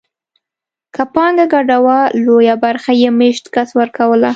که 0.95 1.03
پانګه 1.13 1.45
ګډه 1.53 1.77
وه 1.85 1.99
لویه 2.25 2.55
برخه 2.63 2.91
یې 3.01 3.09
مېشت 3.19 3.45
کس 3.53 3.69
ورکوله. 3.79 4.29